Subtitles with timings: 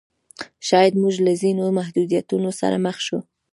[0.67, 3.19] شاید موږ له ځینو محدودیتونو سره مخ شو.